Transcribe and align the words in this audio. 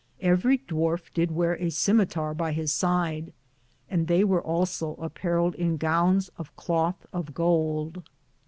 Everie 0.19 0.63
Dwarfe 0.67 1.13
did 1.13 1.29
weare 1.29 1.53
a 1.57 1.67
simmeterrie 1.67 2.07
(scimitar) 2.07 2.33
by 2.35 2.53
his 2.53 2.73
side, 2.73 3.31
and 3.87 4.07
they 4.07 4.23
weare 4.23 4.41
also 4.41 4.95
apareled 4.95 5.53
in 5.53 5.77
gowns 5.77 6.31
of 6.39 6.55
Clothe 6.55 6.95
of 7.13 7.35
gould. 7.35 8.01